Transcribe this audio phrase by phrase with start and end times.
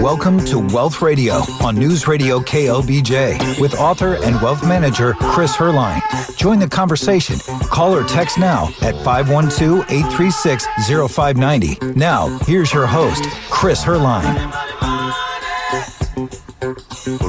[0.00, 6.00] Welcome to Wealth Radio on News Radio KLBJ with author and wealth manager Chris Heerlein.
[6.38, 7.38] Join the conversation.
[7.64, 10.66] Call or text now at 512 836
[11.12, 11.92] 0590.
[11.96, 14.61] Now, here's your host, Chris Heerlein.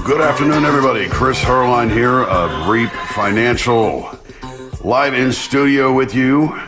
[0.05, 1.07] Good afternoon, everybody.
[1.07, 4.11] Chris Heerlein here of REAP Financial,
[4.83, 6.59] live in studio with you.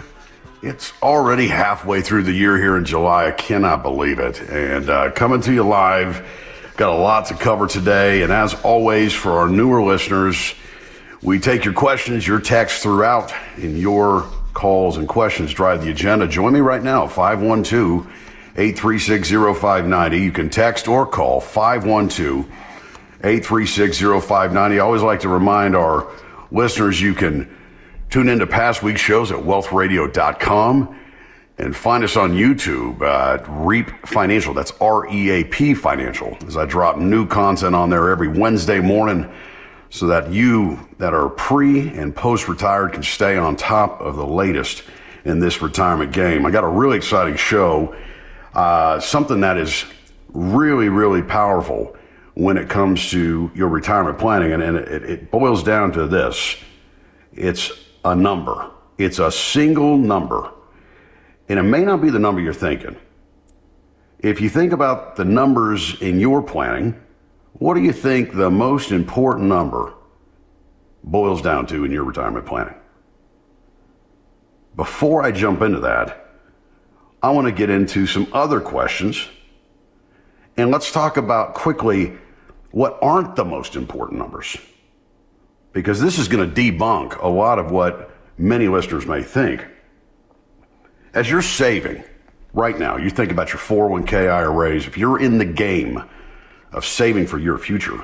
[0.61, 3.27] It's already halfway through the year here in July.
[3.27, 4.39] I cannot believe it.
[4.43, 6.25] And uh, coming to you live,
[6.77, 8.21] got a lot to cover today.
[8.23, 10.55] And as always, for our newer listeners,
[11.21, 14.21] we take your questions, your texts throughout, and your
[14.53, 16.25] calls and questions drive the agenda.
[16.25, 18.07] Join me right now, 512
[18.55, 20.19] 836 0590.
[20.19, 22.49] You can text or call 512
[23.25, 24.79] 836 0590.
[24.79, 26.07] I always like to remind our
[26.51, 27.49] listeners you can
[28.09, 30.99] Tune into past week's shows at wealthradio.com
[31.57, 34.53] and find us on YouTube at REAP Financial.
[34.53, 38.79] That's R E A P Financial, as I drop new content on there every Wednesday
[38.79, 39.29] morning
[39.89, 44.25] so that you that are pre and post retired can stay on top of the
[44.25, 44.83] latest
[45.25, 46.45] in this retirement game.
[46.45, 47.95] I got a really exciting show,
[48.53, 49.83] uh, something that is
[50.33, 51.97] really, really powerful
[52.35, 54.51] when it comes to your retirement planning.
[54.51, 56.57] And, and it, it boils down to this
[57.33, 57.71] it's
[58.05, 58.71] a number.
[58.97, 60.51] It's a single number.
[61.49, 62.95] And it may not be the number you're thinking.
[64.19, 66.99] If you think about the numbers in your planning,
[67.53, 69.93] what do you think the most important number
[71.03, 72.75] boils down to in your retirement planning?
[74.75, 76.31] Before I jump into that,
[77.21, 79.27] I want to get into some other questions.
[80.57, 82.17] And let's talk about quickly
[82.75, 84.57] what aren't the most important numbers
[85.71, 89.65] because this is going to debunk a lot of what many listeners may think.
[91.13, 92.03] As you're saving
[92.51, 96.03] right now, you think about your 401k IRAs, if you're in the game
[96.73, 98.03] of saving for your future,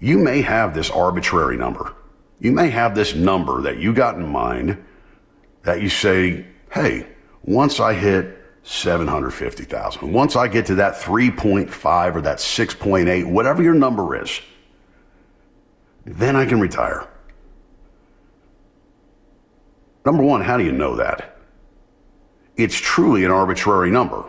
[0.00, 1.94] you may have this arbitrary number.
[2.38, 4.84] You may have this number that you got in mind
[5.62, 7.06] that you say, hey,
[7.42, 8.35] once I hit
[8.66, 14.40] 750,000, once I get to that 3.5 or that 6.8, whatever your number is,
[16.04, 17.08] then I can retire.
[20.04, 21.38] Number one, how do you know that?
[22.56, 24.24] It's truly an arbitrary number.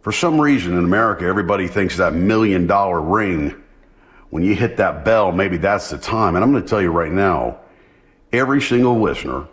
[0.00, 3.62] For some reason in America, everybody thinks that million dollar ring,
[4.30, 6.34] when you hit that bell, maybe that's the time.
[6.34, 7.58] And I'm going to tell you right now,
[8.32, 9.48] every single listener,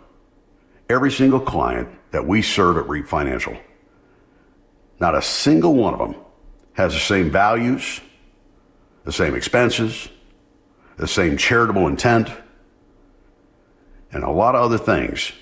[0.88, 3.56] every single client that we serve at REAP Financial,
[5.00, 6.16] not a single one of them
[6.74, 8.00] has the same values,
[9.04, 10.08] the same expenses,
[10.96, 12.30] the same charitable intent,
[14.12, 15.32] and a lot of other things,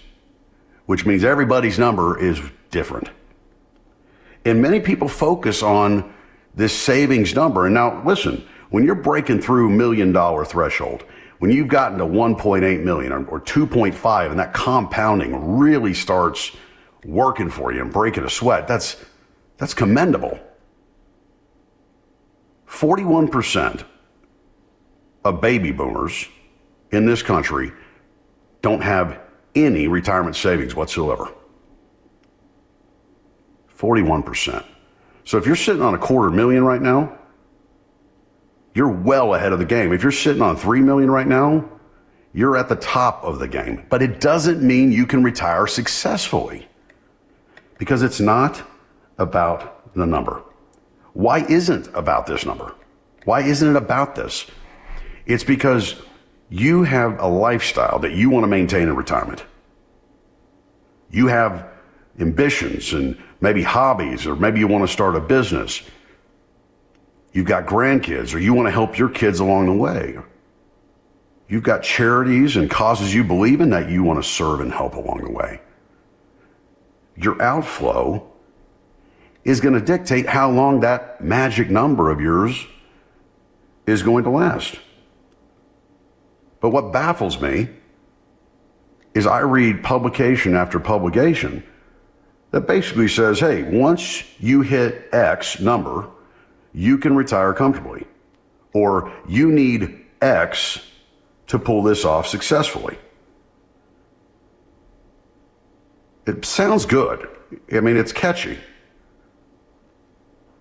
[0.86, 2.40] which means everybody's number is
[2.70, 3.10] different.
[4.44, 6.14] And many people focus on
[6.54, 7.66] this savings number.
[7.66, 11.04] And now, listen, when you're breaking through million dollar threshold,
[11.40, 16.52] when you've gotten to 1.8 million or 2.5 and that compounding really starts
[17.04, 19.02] working for you and breaking a sweat, that's,
[19.56, 20.38] that's commendable.
[22.68, 23.84] 41%
[25.24, 26.28] of baby boomers
[26.92, 27.72] in this country
[28.60, 29.18] don't have
[29.54, 31.32] any retirement savings whatsoever.
[33.78, 34.62] 41%.
[35.24, 37.18] So if you're sitting on a quarter million right now,
[38.74, 39.92] you're well ahead of the game.
[39.92, 41.68] If you're sitting on 3 million right now,
[42.32, 43.84] you're at the top of the game.
[43.88, 46.68] But it doesn't mean you can retire successfully
[47.78, 48.62] because it's not
[49.18, 50.42] about the number.
[51.12, 52.74] Why isn't about this number?
[53.24, 54.46] Why isn't it about this?
[55.26, 55.96] It's because
[56.48, 59.44] you have a lifestyle that you want to maintain in retirement.
[61.10, 61.66] You have
[62.18, 65.82] ambitions and maybe hobbies, or maybe you want to start a business.
[67.32, 70.18] You've got grandkids, or you want to help your kids along the way.
[71.48, 74.94] You've got charities and causes you believe in that you want to serve and help
[74.94, 75.60] along the way.
[77.16, 78.26] Your outflow
[79.44, 82.66] is going to dictate how long that magic number of yours
[83.86, 84.78] is going to last.
[86.60, 87.68] But what baffles me
[89.14, 91.64] is I read publication after publication
[92.50, 96.08] that basically says, hey, once you hit X number,
[96.72, 98.06] you can retire comfortably.
[98.72, 100.80] Or you need X
[101.48, 102.98] to pull this off successfully.
[106.26, 107.28] It sounds good.
[107.72, 108.58] I mean, it's catchy.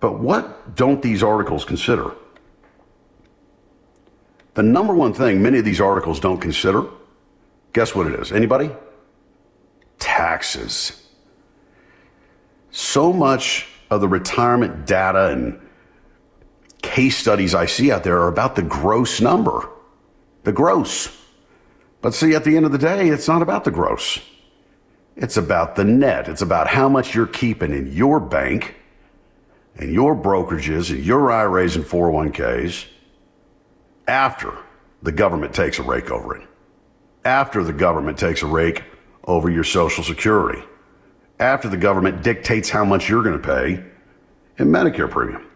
[0.00, 2.12] But what don't these articles consider?
[4.54, 6.86] The number one thing many of these articles don't consider,
[7.72, 8.32] guess what it is?
[8.32, 8.70] Anybody?
[9.98, 11.06] Taxes.
[12.72, 15.60] So much of the retirement data and
[16.82, 19.68] case studies I see out there are about the gross number.
[20.44, 21.16] The gross.
[22.00, 24.20] But see, at the end of the day, it's not about the gross.
[25.16, 26.28] It's about the net.
[26.28, 28.76] It's about how much you're keeping in your bank
[29.76, 32.86] and your brokerages and your IRAs and 401ks
[34.08, 34.56] after
[35.02, 36.46] the government takes a rake over it.
[37.24, 38.84] After the government takes a rake
[39.24, 40.62] over your Social Security.
[41.38, 43.84] After the government dictates how much you're going to pay
[44.58, 45.49] in Medicare premium.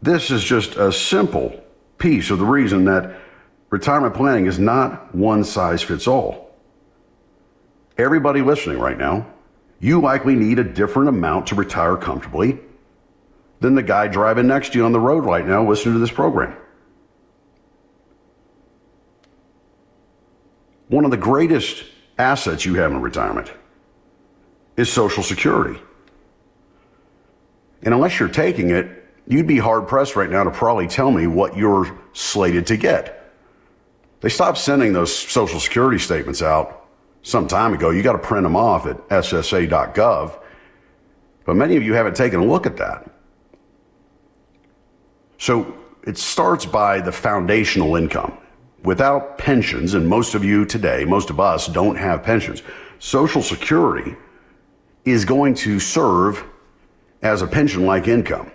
[0.00, 1.60] This is just a simple
[1.98, 3.16] piece of the reason that
[3.70, 6.50] retirement planning is not one size fits all.
[7.96, 9.26] Everybody listening right now,
[9.80, 12.60] you likely need a different amount to retire comfortably
[13.60, 16.10] than the guy driving next to you on the road right now listening to this
[16.12, 16.56] program.
[20.88, 21.84] One of the greatest
[22.18, 23.52] assets you have in retirement
[24.76, 25.80] is Social Security.
[27.82, 31.26] And unless you're taking it, you'd be hard pressed right now to probably tell me
[31.26, 33.32] what you're slated to get.
[34.20, 36.88] They stopped sending those Social Security statements out
[37.22, 37.90] some time ago.
[37.90, 40.42] You got to print them off at ssa.gov.
[41.44, 43.08] But many of you haven't taken a look at that.
[45.36, 48.38] So it starts by the foundational income.
[48.82, 52.62] Without pensions, and most of you today, most of us don't have pensions,
[52.98, 54.16] Social Security
[55.04, 56.44] is going to serve
[57.22, 58.50] as a pension like income.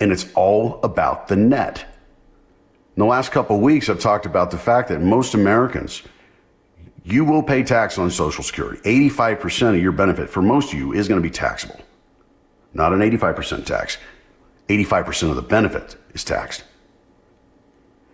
[0.00, 1.84] And it's all about the net.
[2.96, 6.02] In the last couple of weeks, I've talked about the fact that most Americans,
[7.02, 8.80] you will pay tax on Social Security.
[9.10, 11.80] 85% of your benefit for most of you is going to be taxable.
[12.72, 13.98] Not an 85% tax.
[14.68, 16.64] 85% of the benefit is taxed.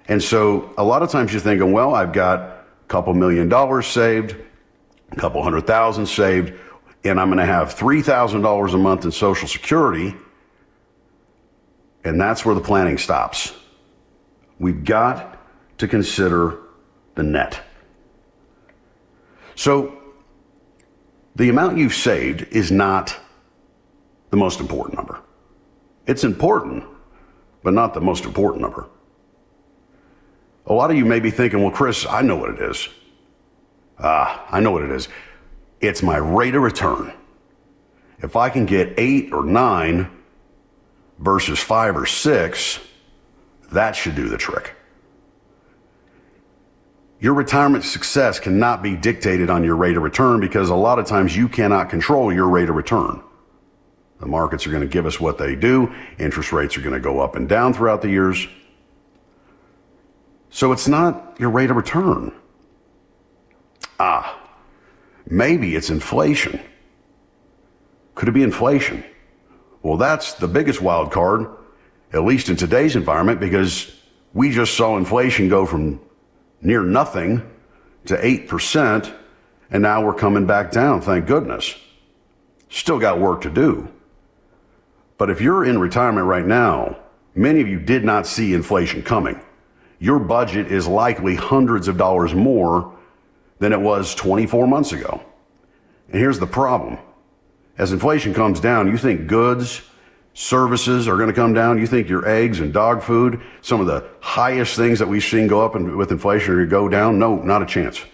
[0.09, 3.87] And so a lot of times you're thinking, well, I've got a couple million dollars
[3.87, 4.35] saved,
[5.13, 6.53] a couple hundred thousand saved,
[7.05, 10.15] and I'm going to have $3,000 a month in Social Security.
[12.05, 13.53] And that's where the planning stops.
[14.59, 15.39] We've got
[15.79, 16.59] to consider
[17.15, 17.61] the net.
[19.55, 19.97] So,
[21.37, 23.19] the amount you've saved is not
[24.31, 25.21] the most important number.
[26.07, 26.85] It's important,
[27.63, 28.89] but not the most important number.
[30.67, 32.89] A lot of you may be thinking, well, Chris, I know what it is.
[33.99, 35.09] Ah, I know what it is.
[35.81, 37.13] It's my rate of return.
[38.23, 40.11] If I can get eight or nine
[41.21, 42.81] versus five or six,
[43.71, 44.75] that should do the trick.
[47.21, 51.07] Your retirement success cannot be dictated on your rate of return because a lot of
[51.07, 53.23] times you cannot control your rate of return.
[54.21, 55.95] The markets are going to give us what they do.
[56.19, 58.49] Interest rates are going to go up and down throughout the years.
[60.49, 62.33] So it's not your rate of return.
[63.99, 64.39] Ah,
[65.27, 66.59] maybe it's inflation.
[68.15, 69.05] Could it be inflation?
[69.83, 71.49] Well, that's the biggest wild card
[72.13, 73.95] at least in today's environment, because
[74.35, 76.01] we just saw inflation go from
[76.61, 77.49] near nothing
[78.07, 79.15] to 8%,
[79.71, 81.75] and now we're coming back down, thank goodness.
[82.69, 83.89] Still got work to do.
[85.19, 86.99] But if you're in retirement right now,
[87.35, 89.41] many of you did not see inflation coming.
[89.99, 92.97] Your budget is likely hundreds of dollars more
[93.59, 95.23] than it was 24 months ago.
[96.09, 96.99] And here's the problem.
[97.81, 99.81] As inflation comes down, you think goods
[100.35, 101.79] services are going to come down.
[101.79, 105.47] You think your eggs and dog food, some of the highest things that we've seen
[105.47, 107.19] go up in, with inflation, are going to go down?
[107.19, 108.05] No, not a chance.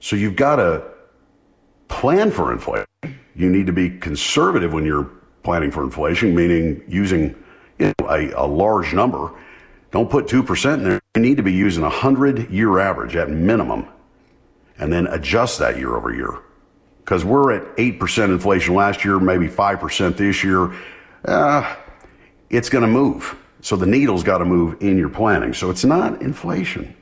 [0.00, 0.84] So you've got to
[1.88, 2.84] plan for inflation.
[3.34, 5.10] You need to be conservative when you're
[5.42, 7.34] planning for inflation, meaning using
[7.78, 9.30] you know, a, a large number.
[9.92, 11.00] Don't put 2% in there.
[11.14, 13.88] You need to be using a 100 year average at minimum
[14.76, 16.42] and then adjust that year over year
[17.08, 20.74] because we're at 8% inflation last year, maybe 5% this year.
[21.24, 21.74] Uh,
[22.50, 23.34] it's going to move.
[23.62, 25.54] So the needle's got to move in your planning.
[25.54, 26.94] So it's not inflation.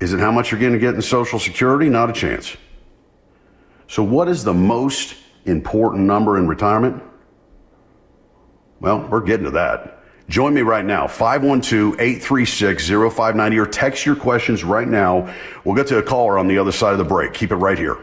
[0.00, 1.88] Is it how much you're going to get in Social Security?
[1.88, 2.56] Not a chance.
[3.86, 5.14] So, what is the most
[5.44, 7.00] important number in retirement?
[8.80, 10.01] Well, we're getting to that.
[10.28, 15.32] Join me right now, 512 836 0590, or text your questions right now.
[15.64, 17.34] We'll get to a caller on the other side of the break.
[17.34, 17.98] Keep it right here.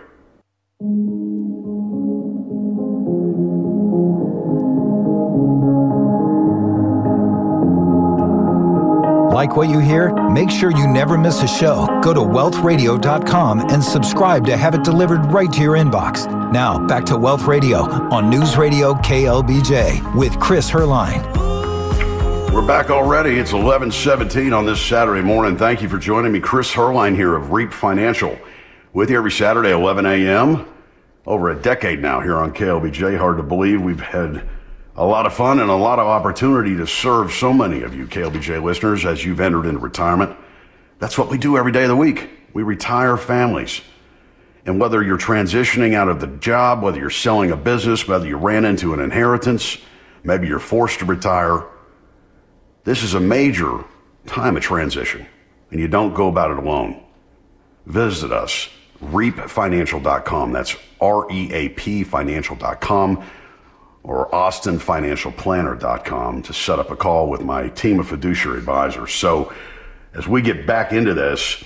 [9.39, 10.11] Like what you hear?
[10.29, 11.87] Make sure you never miss a show.
[12.03, 16.27] Go to wealthradio.com and subscribe to have it delivered right to your inbox.
[16.51, 21.38] Now, back to Wealth Radio on News Radio KLBJ with Chris Heerlein.
[22.51, 23.37] We're back already.
[23.37, 25.55] It's 11:17 on this Saturday morning.
[25.55, 26.39] Thank you for joining me.
[26.39, 28.39] Chris Heerlein here of Reap Financial
[28.91, 30.65] with you every Saturday 11 a.m.
[31.27, 33.19] Over a decade now here on KLBJ.
[33.19, 34.49] Hard to believe we've had
[34.95, 38.07] a lot of fun and a lot of opportunity to serve so many of you
[38.07, 40.35] KLBJ listeners as you've entered into retirement.
[40.97, 42.31] That's what we do every day of the week.
[42.53, 43.81] We retire families.
[44.65, 48.37] And whether you're transitioning out of the job, whether you're selling a business, whether you
[48.37, 49.77] ran into an inheritance,
[50.23, 51.63] maybe you're forced to retire,
[52.89, 53.83] this is a major
[54.25, 55.27] time of transition,
[55.69, 57.03] and you don't go about it alone.
[57.85, 58.67] Visit us,
[58.99, 60.51] reapfinancial.com.
[60.51, 63.23] That's R E A P financial.com
[64.01, 69.13] or austinfinancialplanner.com to set up a call with my team of fiduciary advisors.
[69.13, 69.53] So,
[70.15, 71.63] as we get back into this,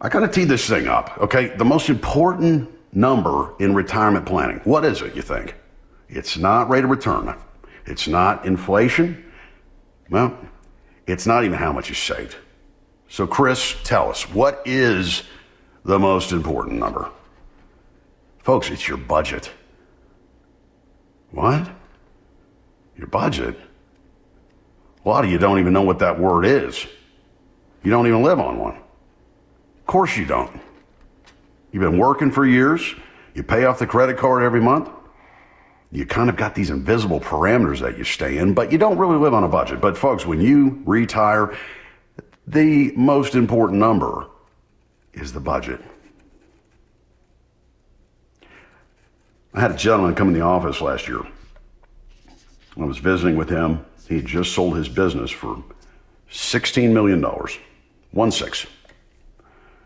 [0.00, 1.54] I kind of tee this thing up, okay?
[1.56, 5.54] The most important number in retirement planning, what is it, you think?
[6.08, 7.32] It's not rate of return.
[7.86, 9.24] It's not inflation.
[10.10, 10.36] Well,
[11.06, 12.36] it's not even how much you saved.
[13.08, 15.22] So, Chris, tell us, what is
[15.84, 17.10] the most important number?
[18.38, 19.50] Folks, it's your budget.
[21.30, 21.68] What?
[22.96, 23.58] Your budget?
[25.04, 26.86] A lot of you don't even know what that word is.
[27.82, 28.76] You don't even live on one.
[28.76, 30.60] Of course you don't.
[31.72, 32.94] You've been working for years.
[33.34, 34.88] You pay off the credit card every month.
[35.92, 39.18] You kind of got these invisible parameters that you stay in, but you don't really
[39.18, 39.78] live on a budget.
[39.78, 41.54] But folks, when you retire,
[42.46, 44.26] the most important number
[45.12, 45.82] is the budget.
[49.52, 51.20] I had a gentleman come in the office last year.
[52.80, 53.84] I was visiting with him.
[54.08, 55.62] He had just sold his business for
[56.30, 57.22] $16 million.
[58.12, 58.66] One six.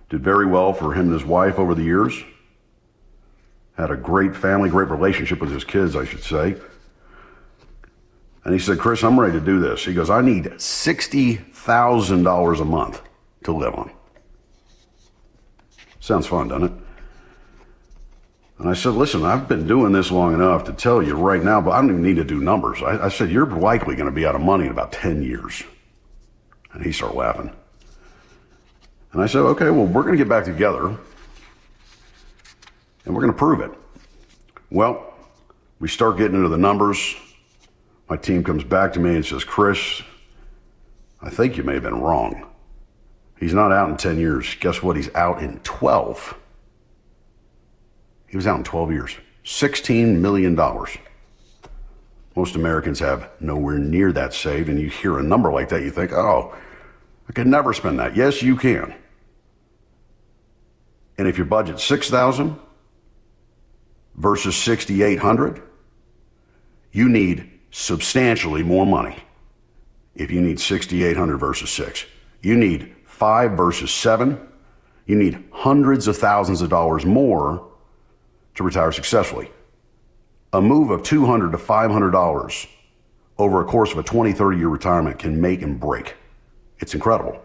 [0.08, 2.14] Did very well for him and his wife over the years.
[3.76, 6.56] Had a great family, great relationship with his kids, I should say.
[8.44, 9.84] And he said, Chris, I'm ready to do this.
[9.84, 13.02] He goes, I need $60,000 a month
[13.44, 13.90] to live on.
[16.00, 16.72] Sounds fun, doesn't it?
[18.58, 21.60] And I said, listen, I've been doing this long enough to tell you right now,
[21.60, 22.82] but I don't even need to do numbers.
[22.82, 25.62] I, I said, you're likely going to be out of money in about 10 years.
[26.72, 27.50] And he started laughing.
[29.12, 30.96] And I said, okay, well, we're going to get back together
[33.06, 33.70] and we're going to prove it.
[34.70, 35.14] Well,
[35.78, 37.14] we start getting into the numbers.
[38.10, 40.02] My team comes back to me and says, Chris,
[41.22, 42.46] I think you may have been wrong.
[43.38, 44.54] He's not out in 10 years.
[44.60, 44.96] Guess what?
[44.96, 46.36] He's out in 12.
[48.28, 49.16] He was out in 12 years.
[49.44, 50.56] $16 million.
[52.34, 55.90] Most Americans have nowhere near that saved, and you hear a number like that, you
[55.90, 56.54] think, oh,
[57.28, 58.16] I could never spend that.
[58.16, 58.94] Yes, you can.
[61.18, 62.58] And if your budget's 6000
[64.16, 65.62] versus 6800
[66.96, 69.18] you need substantially more money
[70.14, 72.06] if you need 6800 versus 6.
[72.40, 74.40] You need 5 versus 7.
[75.04, 77.68] You need hundreds of thousands of dollars more
[78.54, 79.50] to retire successfully.
[80.54, 82.66] A move of 200 to $500
[83.36, 86.14] over a course of a 20, 30 year retirement can make and break.
[86.78, 87.42] It's incredible.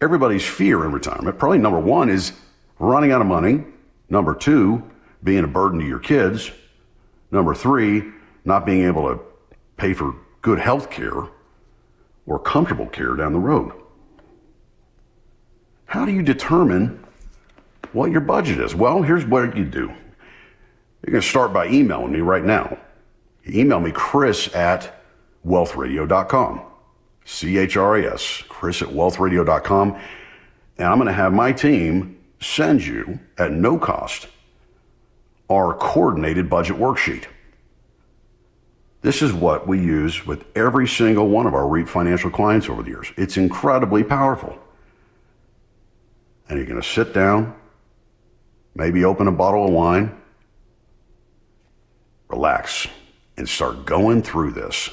[0.00, 2.32] Everybody's fear in retirement, probably number one, is
[2.78, 3.64] running out of money.
[4.08, 4.82] Number two,
[5.22, 6.50] being a burden to your kids.
[7.30, 8.04] Number three,
[8.44, 9.20] not being able to
[9.76, 11.28] pay for good health care
[12.26, 13.72] or comfortable care down the road.
[15.86, 17.04] How do you determine
[17.92, 18.74] what your budget is?
[18.74, 19.92] Well, here's what you do.
[21.02, 22.78] You're going to start by emailing me right now.
[23.48, 25.02] Email me, chris at
[25.46, 26.62] wealthradio.com.
[27.24, 29.98] C H R A S, chris at wealthradio.com.
[30.78, 34.28] And I'm going to have my team send you at no cost
[35.48, 37.24] our coordinated budget worksheet.
[39.02, 42.82] This is what we use with every single one of our REAP financial clients over
[42.82, 43.12] the years.
[43.16, 44.58] It's incredibly powerful.
[46.48, 47.54] And you're going to sit down,
[48.74, 50.16] maybe open a bottle of wine,
[52.28, 52.88] relax,
[53.36, 54.90] and start going through this.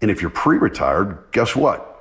[0.00, 1.93] And if you're pre retired, guess what?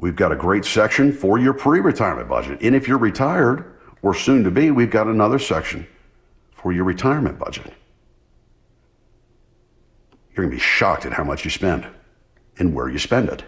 [0.00, 2.62] We've got a great section for your pre retirement budget.
[2.62, 5.86] And if you're retired or soon to be, we've got another section
[6.52, 7.66] for your retirement budget.
[10.30, 11.86] You're going to be shocked at how much you spend
[12.58, 13.44] and where you spend it.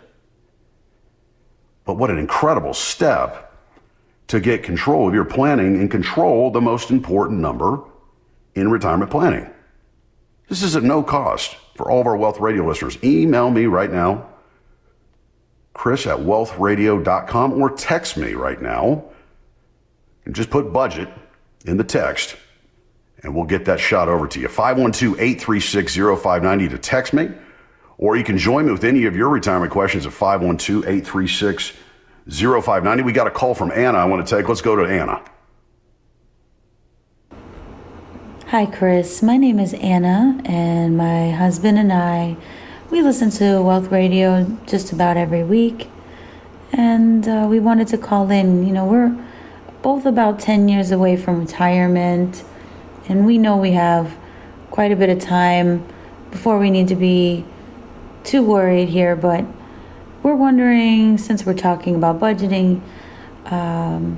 [1.85, 3.53] But what an incredible step
[4.29, 7.83] to get control of your planning and control the most important number
[8.55, 9.49] in retirement planning.
[10.49, 13.03] This is at no cost for all of our Wealth Radio listeners.
[13.03, 14.29] Email me right now,
[15.75, 19.05] chris at wealthradio.com, or text me right now
[20.25, 21.09] and just put budget
[21.65, 22.37] in the text,
[23.23, 24.49] and we'll get that shot over to you.
[24.49, 27.31] 512 836 0590 to text me,
[27.99, 31.73] or you can join me with any of your retirement questions at 512 836
[32.29, 33.03] 0590.
[33.03, 34.49] We got a call from Anna I want to take.
[34.49, 35.23] Let's go to Anna.
[38.53, 39.23] Hi, Chris.
[39.23, 42.37] My name is Anna, and my husband and I,
[42.93, 45.89] we listen to Wealth Radio just about every week.
[46.73, 48.67] And uh, we wanted to call in.
[48.67, 49.17] You know, we're
[49.81, 52.45] both about 10 years away from retirement,
[53.09, 54.15] and we know we have
[54.71, 55.87] quite a bit of time
[56.31, 57.47] before we need to be
[58.25, 59.43] too worried here, but
[60.23, 62.83] we're wondering since we're talking about budgeting,
[63.47, 64.17] um,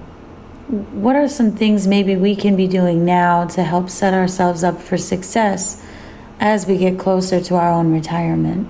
[0.90, 4.80] what are some things maybe we can be doing now to help set ourselves up
[4.80, 5.80] for success
[6.40, 8.68] as we get closer to our own retirement?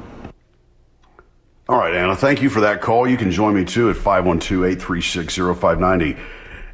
[1.69, 3.09] All right, Anna, thank you for that call.
[3.09, 6.17] You can join me too at 512 836 0590.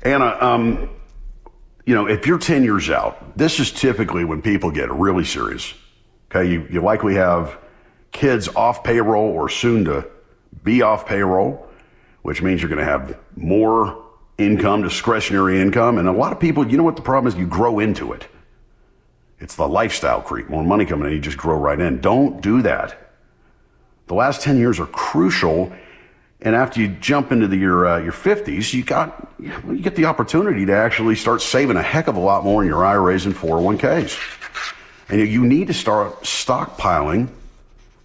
[0.02, 0.90] Anna, um,
[1.86, 5.74] you know, if you're 10 years out, this is typically when people get really serious.
[6.30, 7.58] Okay, you, you likely have
[8.12, 10.06] kids off payroll or soon to
[10.64, 11.68] be off payroll,
[12.22, 14.04] which means you're going to have more
[14.38, 15.98] income, discretionary income.
[15.98, 17.38] And a lot of people, you know what the problem is?
[17.38, 18.26] You grow into it.
[19.40, 20.48] It's the lifestyle creep.
[20.50, 22.00] More money coming in, you just grow right in.
[22.00, 22.96] Don't do that.
[24.06, 25.72] The last 10 years are crucial.
[26.42, 30.04] And after you jump into the, your, uh, your 50s, you got, you get the
[30.04, 33.34] opportunity to actually start saving a heck of a lot more in your IRAs and
[33.34, 34.18] 401ks.
[35.08, 37.28] And you need to start stockpiling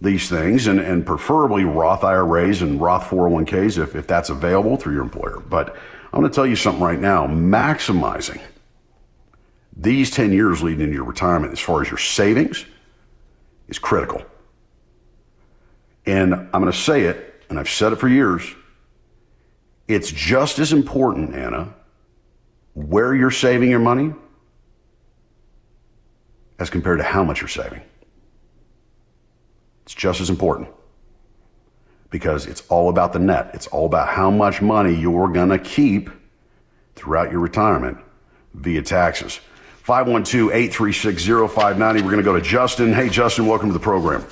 [0.00, 4.94] these things and, and preferably Roth IRAs and Roth 401ks if, if that's available through
[4.94, 5.42] your employer.
[5.48, 5.76] But
[6.12, 8.40] I'm going to tell you something right now maximizing
[9.76, 12.64] these 10 years leading into your retirement as far as your savings
[13.68, 14.22] is critical.
[16.06, 18.42] And I'm going to say it, and I've said it for years.
[19.88, 21.74] It's just as important, Anna,
[22.74, 24.14] where you're saving your money
[26.58, 27.82] as compared to how much you're saving.
[29.84, 30.68] It's just as important
[32.10, 33.50] because it's all about the net.
[33.52, 36.10] It's all about how much money you're going to keep
[36.94, 37.98] throughout your retirement
[38.54, 39.40] via taxes.
[39.86, 42.02] 512 836 0590.
[42.02, 42.92] We're going to go to Justin.
[42.92, 44.26] Hey, Justin, welcome to the program.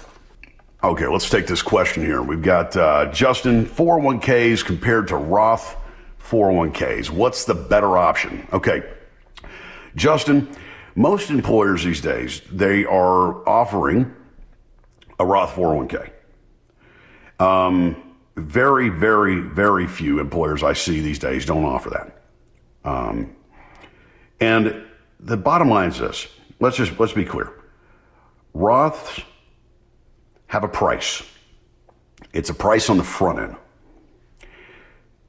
[0.83, 2.23] Okay, let's take this question here.
[2.23, 5.77] We've got uh, Justin, 401ks compared to Roth
[6.21, 7.09] 401ks.
[7.09, 8.49] What's the better option?
[8.53, 8.83] Okay,
[9.95, 10.49] Justin,
[10.97, 14.13] most employers these days, they are offering
[15.21, 16.11] a Roth 401k.
[17.39, 22.23] Um, very, very, very few employers I see these days don't offer that.
[22.85, 23.37] Um,
[24.41, 24.85] and
[25.25, 26.29] the bottom line is this:
[26.61, 27.53] let's just let's be clear.
[28.55, 29.25] Roths
[30.47, 31.23] have a price.
[32.33, 33.57] It's a price on the front end.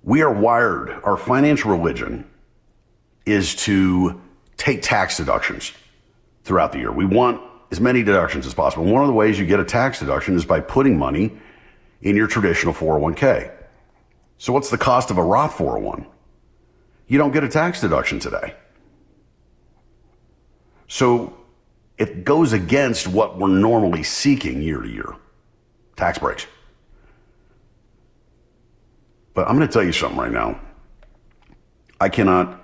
[0.03, 0.91] We are wired.
[1.03, 2.29] Our financial religion
[3.25, 4.21] is to
[4.57, 5.71] take tax deductions
[6.43, 6.91] throughout the year.
[6.91, 8.85] We want as many deductions as possible.
[8.85, 11.35] One of the ways you get a tax deduction is by putting money
[12.01, 13.51] in your traditional 401k.
[14.37, 16.05] So what's the cost of a Roth 401?
[17.07, 18.53] You don't get a tax deduction today.
[20.87, 21.37] So
[21.97, 25.15] it goes against what we're normally seeking year to year.
[25.95, 26.45] Tax breaks.
[29.33, 30.59] But I'm going to tell you something right now.
[31.99, 32.61] I cannot,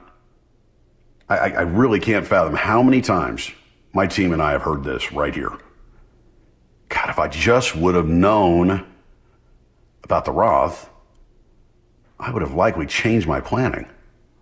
[1.30, 3.52] I, I really can't fathom how many times
[3.94, 5.52] my team and I have heard this right here.
[6.90, 8.86] God, if I just would have known
[10.04, 10.90] about the Roth,
[12.20, 13.86] I would have likely changed my planning.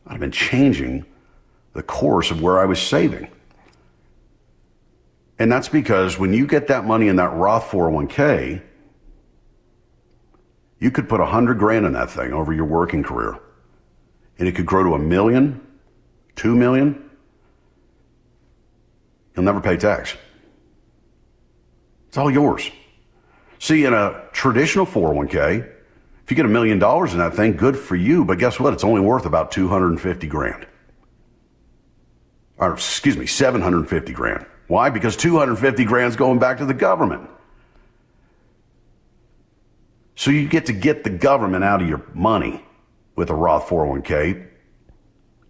[0.07, 1.05] I'd have been changing
[1.73, 3.29] the course of where I was saving.
[5.39, 8.61] And that's because when you get that money in that Roth 401k,
[10.79, 13.39] you could put a hundred grand in that thing over your working career.
[14.37, 15.65] And it could grow to a million,
[16.35, 17.09] two million.
[19.35, 20.15] You'll never pay tax.
[22.09, 22.69] It's all yours.
[23.59, 25.69] See, in a traditional 401k,
[26.23, 28.25] if you get a million dollars in that thing, good for you.
[28.25, 28.73] But guess what?
[28.73, 30.67] It's only worth about 250 grand.
[32.57, 34.45] Or, excuse me, 750 grand.
[34.69, 34.89] Why?
[34.89, 37.29] Because 250 grand is going back to the government.
[40.15, 42.63] So you get to get the government out of your money
[43.17, 44.47] with a Roth 401k.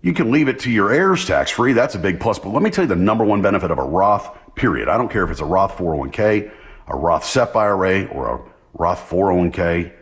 [0.02, 1.74] You can leave it to your heirs tax free.
[1.74, 2.40] That's a big plus.
[2.40, 4.90] But let me tell you the number one benefit of a Roth, period.
[4.90, 6.52] I don't care if it's a Roth 401k
[6.90, 8.42] a Roth SEP IRA or a
[8.74, 9.94] Roth 401k,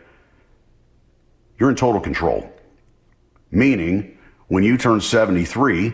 [1.58, 2.50] you're in total control.
[3.50, 5.92] Meaning, when you turn 73,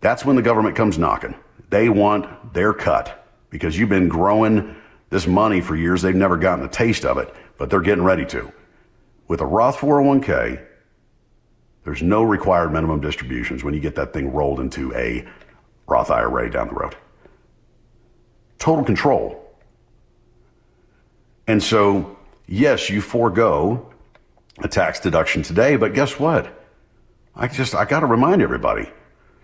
[0.00, 1.34] that's when the government comes knocking.
[1.72, 4.76] They want their cut because you've been growing
[5.08, 6.02] this money for years.
[6.02, 8.52] They've never gotten a taste of it, but they're getting ready to.
[9.26, 10.60] With a Roth 401k,
[11.84, 15.26] There's no required minimum distributions when you get that thing rolled into a
[15.86, 16.96] Roth IRA down the road.
[18.58, 19.38] Total control.
[21.46, 23.90] And so, yes, you forego
[24.62, 26.66] a tax deduction today, but guess what?
[27.34, 28.88] I just, I got to remind everybody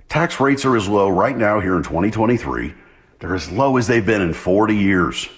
[0.08, 2.74] tax rates are as low right now here in 2023.
[3.18, 5.28] They're as low as they've been in 40 years.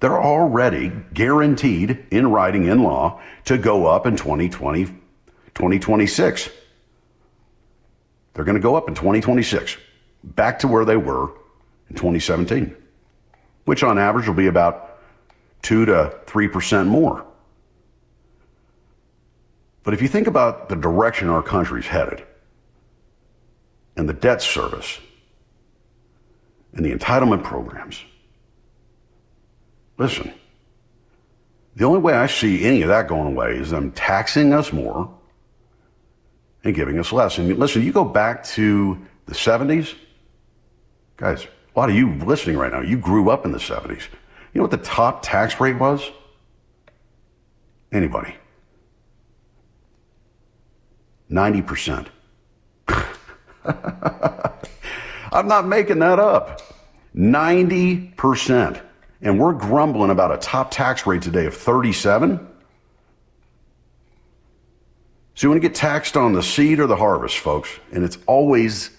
[0.00, 6.50] They're already guaranteed in writing in law to go up in 2020, 2026.
[8.34, 9.76] They're going to go up in 2026,
[10.22, 11.32] back to where they were
[11.90, 12.76] in 2017,
[13.64, 15.00] which on average will be about
[15.62, 17.24] 2 to 3% more.
[19.82, 22.24] But if you think about the direction our country's headed,
[23.98, 25.00] and the debt service,
[26.72, 28.00] and the entitlement programs,
[29.98, 30.32] listen,
[31.74, 35.12] the only way I see any of that going away is them taxing us more
[36.62, 37.38] and giving us less.
[37.38, 39.94] And listen, you go back to the 70s,
[41.16, 44.06] guys, a lot of you listening right now, you grew up in the 70s.
[44.52, 46.08] You know what the top tax rate was?
[47.90, 48.34] Anybody?
[51.30, 52.06] 90%.
[55.32, 56.62] I'm not making that up.
[57.14, 58.80] 90%.
[59.20, 62.46] And we're grumbling about a top tax rate today of 37.
[65.34, 67.70] So you want to get taxed on the seed or the harvest, folks.
[67.92, 68.90] And it's always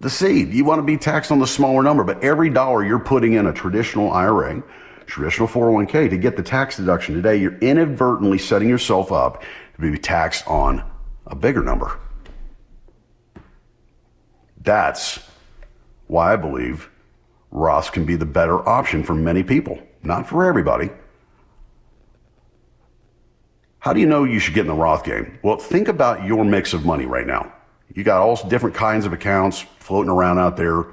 [0.00, 0.52] the seed.
[0.52, 3.46] You want to be taxed on the smaller number, but every dollar you're putting in
[3.46, 4.62] a traditional IRA,
[5.06, 9.42] traditional 401k to get the tax deduction today, you're inadvertently setting yourself up
[9.74, 10.84] to be taxed on
[11.26, 11.98] a bigger number.
[14.68, 15.18] That's
[16.08, 16.90] why I believe
[17.50, 20.90] Roths can be the better option for many people, not for everybody.
[23.78, 25.38] How do you know you should get in the Roth game?
[25.42, 27.50] Well, think about your mix of money right now.
[27.94, 30.84] You got all different kinds of accounts floating around out there.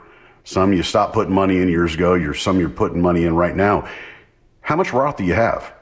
[0.45, 2.13] Some you stopped putting money in years ago.
[2.13, 3.89] You're, some you're putting money in right now.
[4.61, 5.73] How much Roth do you have?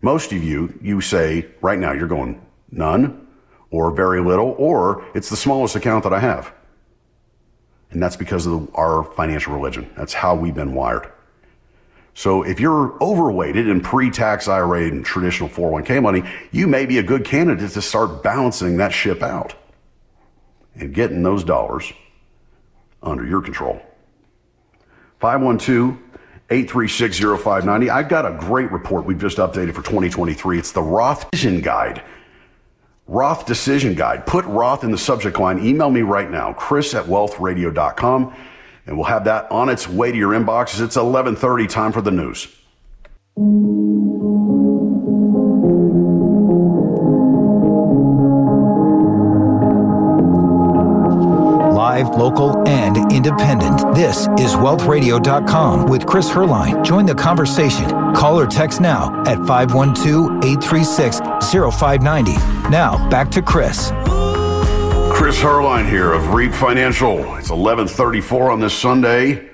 [0.00, 2.40] Most of you, you say right now you're going
[2.70, 3.25] none
[3.70, 6.52] or very little, or it's the smallest account that I have.
[7.90, 9.90] And that's because of our financial religion.
[9.96, 11.10] That's how we've been wired.
[12.14, 17.02] So if you're overweighted in pre-tax IRA and traditional 401k money, you may be a
[17.02, 19.54] good candidate to start balancing that ship out
[20.74, 21.92] and getting those dollars
[23.02, 23.80] under your control.
[25.20, 25.98] 512
[26.48, 27.90] 836 0590.
[27.90, 30.58] I've got a great report we've just updated for 2023.
[30.58, 32.02] It's the Roth Vision Guide.
[33.08, 34.26] Roth Decision Guide.
[34.26, 35.64] Put Roth in the subject line.
[35.64, 38.34] Email me right now, chris at wealthradio.com,
[38.86, 40.80] and we'll have that on its way to your inboxes.
[40.80, 42.48] It's 1130, time for the news.
[51.96, 53.80] Live, local, and independent.
[53.94, 56.84] This is wealthradio.com with Chris Heerlein.
[56.84, 57.88] Join the conversation.
[58.14, 62.32] Call or text now at 512 836 0590.
[62.68, 63.92] Now, back to Chris.
[65.10, 67.16] Chris Heerlein here of Reap Financial.
[67.36, 69.48] It's 1134 on this Sunday.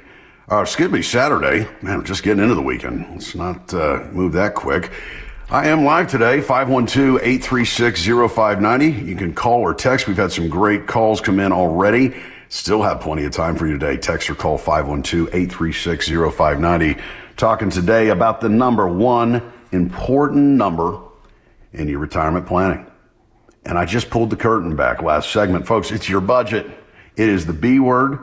[0.51, 1.69] Uh, excuse me, Saturday.
[1.81, 3.07] Man, we're just getting into the weekend.
[3.13, 4.91] Let's not uh, move that quick.
[5.49, 9.07] I am live today, 512-836-0590.
[9.07, 10.09] You can call or text.
[10.09, 12.13] We've had some great calls come in already.
[12.53, 13.97] Still have plenty of time for you today.
[13.97, 17.01] Text or call 512-836-0590.
[17.39, 21.01] Talking today about the number one important number
[21.73, 22.87] in your retirement planning.
[23.65, 25.67] And I just pulled the curtain back last segment.
[25.67, 26.67] Folks, it's your budget.
[27.17, 28.19] It is the B word.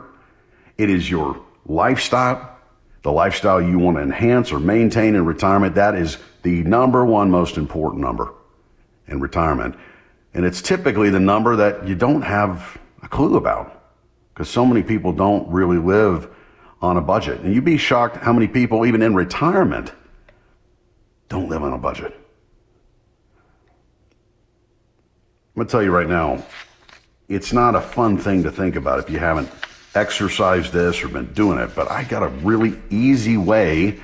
[0.78, 2.56] It is your lifestyle,
[3.02, 5.74] the lifestyle you want to enhance or maintain in retirement.
[5.74, 8.32] That is the number one most important number
[9.08, 9.74] in retirement.
[10.34, 13.78] And it's typically the number that you don't have a clue about
[14.40, 16.26] because so many people don't really live
[16.80, 17.40] on a budget.
[17.40, 19.92] And you'd be shocked how many people, even in retirement,
[21.28, 22.14] don't live on a budget.
[25.44, 26.42] I'm going to tell you right now,
[27.28, 29.50] it's not a fun thing to think about if you haven't
[29.94, 34.00] exercised this or been doing it, but I got a really easy way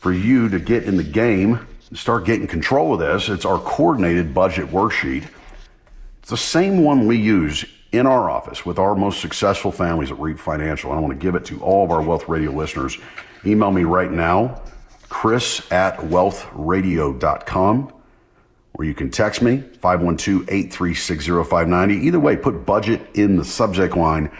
[0.00, 3.30] for you to get in the game and start getting control of this.
[3.30, 5.26] It's our coordinated budget worksheet.
[6.18, 10.18] It's the same one we use in our office with our most successful families at
[10.18, 10.90] Reap Financial.
[10.92, 12.96] I want to give it to all of our Wealth Radio listeners.
[13.44, 14.62] Email me right now,
[15.08, 17.92] chris at wealthradio.com,
[18.74, 22.02] or you can text me, 512-836-0590.
[22.02, 24.30] Either way, put budget in the subject line,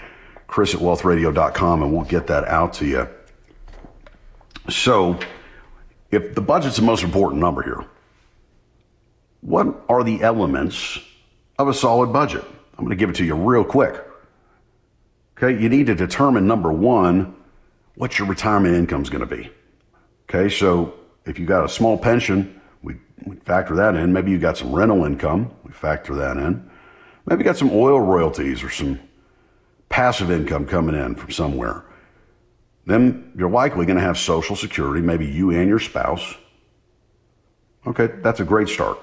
[0.47, 3.09] chris at wealthradio.com, and we'll get that out to you.
[4.69, 5.19] So,
[6.11, 7.85] if the budget's the most important number here,
[9.41, 10.99] what are the elements
[11.59, 12.45] of a solid budget?
[12.81, 13.95] I'm going to give it to you real quick.
[15.37, 17.35] Okay, you need to determine number one,
[17.95, 19.51] what your retirement income is going to be.
[20.31, 20.95] Okay, so
[21.27, 24.15] if you got a small pension, we, we factor that in.
[24.15, 26.71] Maybe you got some rental income, we factor that in.
[27.27, 28.99] Maybe you got some oil royalties or some
[29.91, 31.85] passive income coming in from somewhere.
[32.87, 36.35] Then you're likely going to have Social Security, maybe you and your spouse.
[37.87, 38.99] Okay, that's a great start.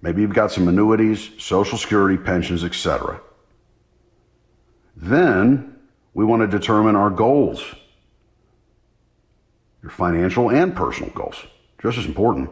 [0.00, 3.20] Maybe you've got some annuities, Social Security, pensions, etc.
[4.96, 5.76] Then
[6.14, 7.64] we want to determine our goals,
[9.82, 11.36] your financial and personal goals,
[11.82, 12.50] just as important.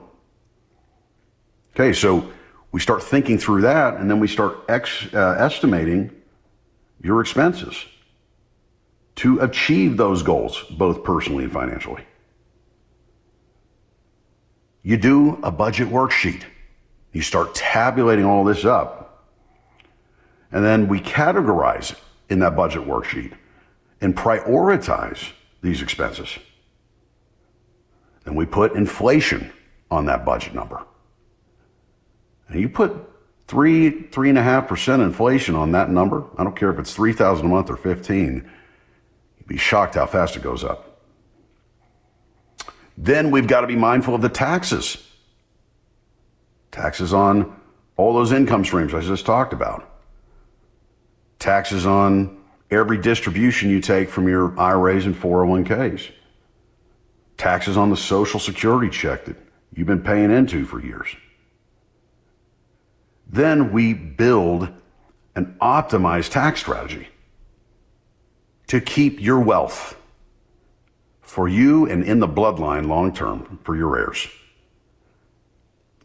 [1.75, 2.31] Okay, so
[2.73, 6.11] we start thinking through that and then we start ex, uh, estimating
[7.03, 7.85] your expenses
[9.17, 12.05] to achieve those goals, both personally and financially.
[14.83, 16.43] You do a budget worksheet.
[17.17, 19.25] You start tabulating all this up.
[20.53, 21.99] And then we categorize
[22.29, 23.33] in that budget worksheet
[24.03, 26.39] and prioritize these expenses.
[28.27, 29.51] And we put inflation
[29.91, 30.85] on that budget number.
[32.49, 32.95] And you put
[33.49, 36.23] three, three and a half percent inflation on that number.
[36.37, 38.47] I don't care if it's 3000 a month or 15.
[39.39, 41.01] You'd be shocked how fast it goes up.
[42.99, 45.06] Then we've got to be mindful of the taxes.
[46.71, 47.61] Taxes on
[47.97, 49.89] all those income streams I just talked about.
[51.39, 52.39] Taxes on
[52.71, 56.11] every distribution you take from your IRAs and 401ks.
[57.37, 59.37] Taxes on the Social Security check that
[59.75, 61.15] you've been paying into for years.
[63.29, 64.69] Then we build
[65.35, 67.09] an optimized tax strategy
[68.69, 69.97] to keep your wealth
[71.21, 74.29] for you and in the bloodline long term for your heirs.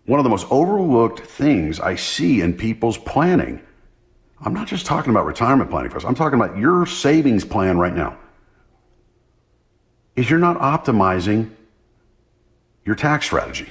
[0.06, 3.62] One of the most overlooked things I see in people's planning.
[4.44, 6.04] I'm not just talking about retirement planning, folks.
[6.04, 8.18] I'm talking about your savings plan right now.
[10.16, 11.52] Is you're not optimizing
[12.84, 13.70] your tax strategy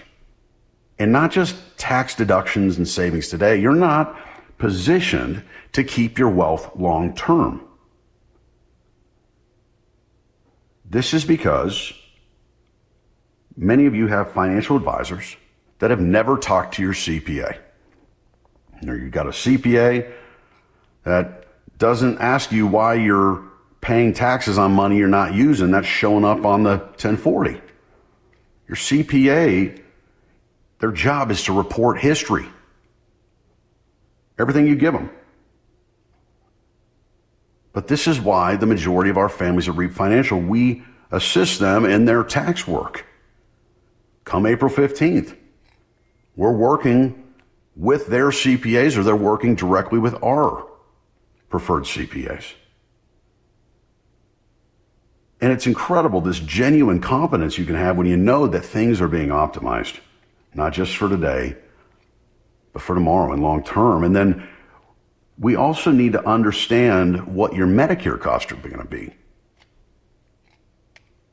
[0.98, 3.58] and not just tax deductions and savings today.
[3.58, 4.16] You're not
[4.58, 7.62] positioned to keep your wealth long term.
[10.88, 11.92] This is because
[13.56, 15.36] many of you have financial advisors
[15.80, 17.58] that have never talked to your CPA.
[18.86, 20.10] Or you've got a CPA
[21.04, 21.46] that
[21.78, 23.42] doesn't ask you why you're
[23.80, 25.70] paying taxes on money you're not using.
[25.70, 27.60] That's showing up on the 1040.
[28.68, 29.82] Your CPA,
[30.78, 32.46] their job is to report history.
[34.38, 35.10] Everything you give them.
[37.72, 41.84] But this is why the majority of our families at Reap Financial, we assist them
[41.84, 43.06] in their tax work.
[44.24, 45.36] Come April 15th,
[46.36, 47.32] we're working
[47.76, 50.66] with their CPAs or they're working directly with our
[51.48, 52.54] preferred CPAs.
[55.40, 59.08] And it's incredible this genuine confidence you can have when you know that things are
[59.08, 59.98] being optimized,
[60.54, 61.56] not just for today,
[62.72, 64.04] but for tomorrow and long term.
[64.04, 64.46] And then
[65.38, 69.14] we also need to understand what your Medicare costs are going to be.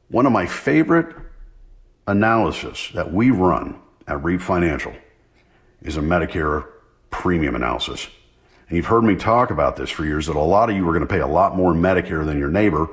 [0.07, 1.13] One of my favorite
[2.07, 4.93] analysis that we run at Reap Financial
[5.81, 6.65] is a Medicare
[7.09, 8.07] premium analysis.
[8.69, 10.93] And you've heard me talk about this for years that a lot of you are
[10.93, 12.87] going to pay a lot more in Medicare than your neighbor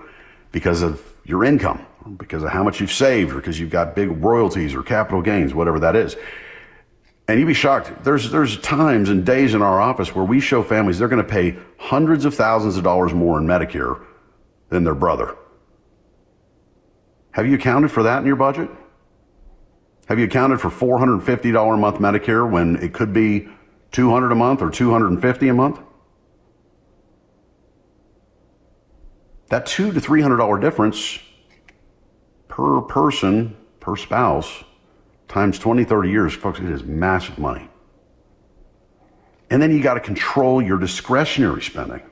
[0.52, 1.84] because of your income,
[2.18, 5.54] because of how much you've saved, or because you've got big royalties or capital gains,
[5.54, 6.16] whatever that is.
[7.26, 8.04] And you'd be shocked.
[8.04, 11.28] There's, there's times and days in our office where we show families they're going to
[11.28, 14.04] pay hundreds of thousands of dollars more in Medicare
[14.68, 15.34] than their brother.
[17.30, 18.68] Have you accounted for that in your budget?
[20.06, 23.48] Have you accounted for $450 a month Medicare when it could be
[23.92, 25.80] 200 a month or 250 a month?
[29.48, 31.18] That two to $300 difference
[32.48, 34.64] per person, per spouse,
[35.28, 37.68] times 20, 30 years, folks, it is massive money.
[39.50, 42.02] And then you got to control your discretionary spending.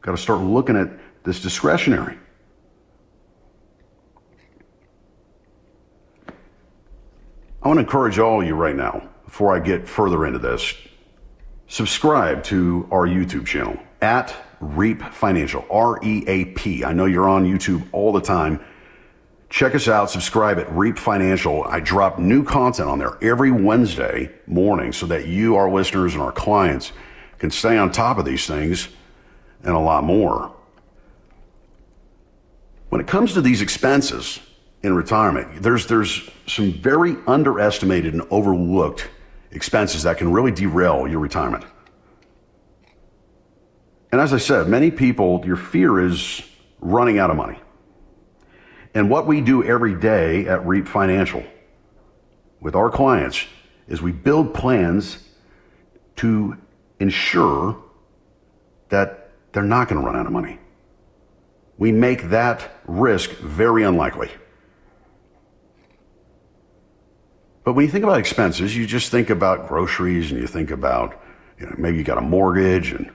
[0.00, 0.90] Got to start looking at
[1.24, 2.18] this discretionary.
[7.60, 10.74] I want to encourage all of you right now, before I get further into this,
[11.66, 16.84] subscribe to our YouTube channel at Reap Financial, R E A P.
[16.84, 18.64] I know you're on YouTube all the time.
[19.50, 21.64] Check us out, subscribe at Reap Financial.
[21.64, 26.22] I drop new content on there every Wednesday morning so that you, our listeners, and
[26.22, 26.92] our clients
[27.38, 28.88] can stay on top of these things
[29.64, 30.54] and a lot more.
[32.90, 34.38] When it comes to these expenses
[34.82, 39.08] in retirement, there's, there's some very underestimated and overlooked
[39.50, 41.64] expenses that can really derail your retirement.
[44.12, 46.42] And as I said, many people, your fear is
[46.80, 47.58] running out of money.
[48.94, 51.42] And what we do every day at REAP Financial
[52.60, 53.46] with our clients
[53.86, 55.28] is we build plans
[56.16, 56.56] to
[57.00, 57.82] ensure
[58.88, 60.58] that they're not going to run out of money.
[61.76, 64.30] We make that risk very unlikely.
[67.68, 71.20] But when you think about expenses, you just think about groceries and you think about,
[71.60, 73.12] you know, maybe you got a mortgage and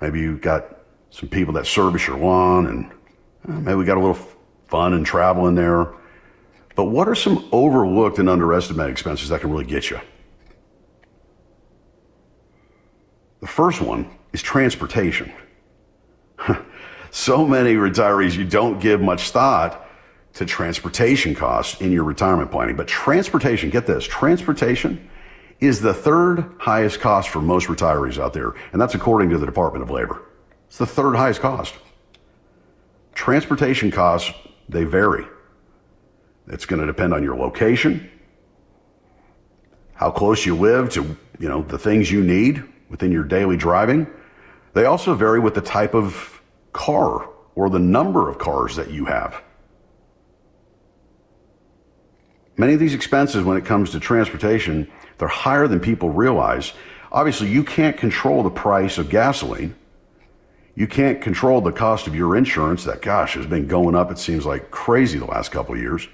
[0.00, 0.78] maybe you got
[1.10, 2.90] some people that service your lawn and
[3.46, 4.18] uh, maybe we got a little
[4.64, 5.92] fun and travel in there.
[6.74, 10.00] But what are some overlooked and underestimated expenses that can really get you?
[13.40, 15.30] The first one is transportation.
[17.10, 19.86] so many retirees, you don't give much thought
[20.34, 22.76] to transportation costs in your retirement planning.
[22.76, 25.08] But transportation, get this, transportation
[25.60, 28.54] is the third highest cost for most retirees out there.
[28.72, 30.22] And that's according to the Department of Labor.
[30.66, 31.74] It's the third highest cost.
[33.14, 34.32] Transportation costs
[34.68, 35.26] they vary.
[36.48, 38.10] It's going to depend on your location,
[39.94, 44.06] how close you live to, you know, the things you need within your daily driving.
[44.74, 46.42] They also vary with the type of
[46.72, 49.42] car or the number of cars that you have.
[52.56, 56.72] Many of these expenses, when it comes to transportation, they're higher than people realize.
[57.10, 59.74] Obviously, you can't control the price of gasoline,
[60.74, 64.18] you can't control the cost of your insurance that, gosh, has been going up, it
[64.18, 66.08] seems like crazy the last couple of years.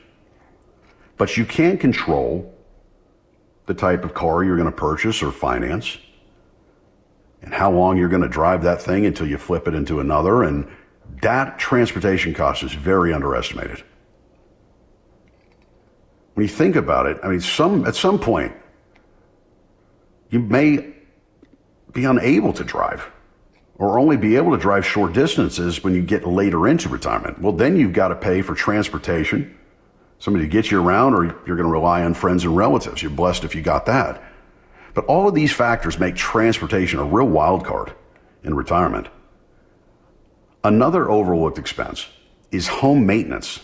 [1.16, 2.54] But you can control
[3.66, 5.98] the type of car you're going to purchase or finance
[7.42, 10.42] and how long you're going to drive that thing until you flip it into another.
[10.42, 10.66] And
[11.22, 13.84] that transportation cost is very underestimated.
[16.38, 18.52] When you think about it, I mean, some, at some point,
[20.30, 20.94] you may
[21.92, 23.10] be unable to drive
[23.74, 27.42] or only be able to drive short distances when you get later into retirement.
[27.42, 29.58] Well, then you've got to pay for transportation,
[30.20, 33.02] somebody to get you around, or you're going to rely on friends and relatives.
[33.02, 34.22] You're blessed if you got that.
[34.94, 37.94] But all of these factors make transportation a real wild card
[38.44, 39.08] in retirement.
[40.62, 42.06] Another overlooked expense
[42.52, 43.58] is home maintenance.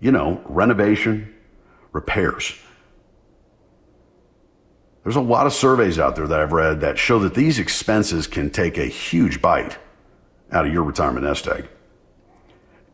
[0.00, 1.36] You know, renovation,
[1.98, 2.54] repairs.
[5.02, 8.28] There's a lot of surveys out there that I've read that show that these expenses
[8.28, 9.76] can take a huge bite
[10.52, 11.68] out of your retirement nest egg.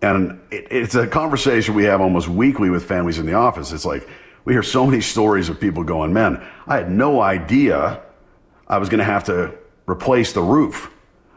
[0.01, 3.73] And it, it's a conversation we have almost weekly with families in the office.
[3.73, 4.09] It's like
[4.47, 8.01] we hear so many stories of people going, man, I had no idea
[8.67, 9.53] I was going to have to
[9.87, 10.91] replace the roof.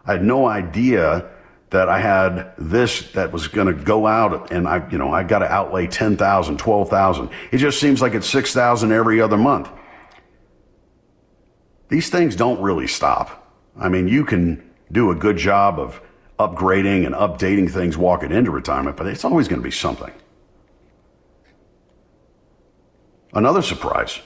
[0.06, 1.30] I had no idea
[1.69, 5.23] that I had this that was going to go out and I, you know, I
[5.23, 7.30] got to outlay 10,000, 12,000.
[7.51, 9.69] It just seems like it's 6,000 every other month
[11.89, 13.53] these things don't really stop.
[13.77, 16.01] I mean, you can do a good job of
[16.39, 20.12] upgrading and updating things walking into retirement, but it's always going to be something.
[23.34, 24.19] Another surprise,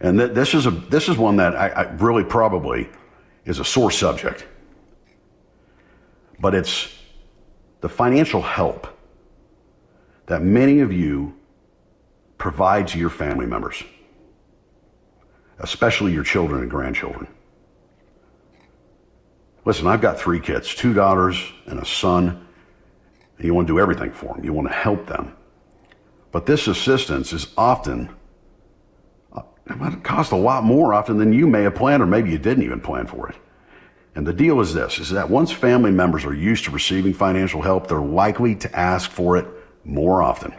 [0.00, 2.88] and th- this is a this is one that I, I really probably
[3.44, 4.46] is a sore subject,
[6.40, 6.92] but it's
[7.80, 8.86] the financial help
[10.26, 11.34] that many of you
[12.38, 13.84] provide to your family members
[15.60, 17.26] especially your children and grandchildren.
[19.64, 22.46] Listen, I've got three kids, two daughters and a son,
[23.36, 24.44] and you want to do everything for them.
[24.44, 25.36] You want to help them.
[26.32, 28.08] But this assistance is often,
[29.32, 32.30] uh, it might cost a lot more often than you may have planned, or maybe
[32.30, 33.36] you didn't even plan for it.
[34.14, 37.62] And the deal is this, is that once family members are used to receiving financial
[37.62, 39.46] help, they're likely to ask for it
[39.84, 40.52] more often.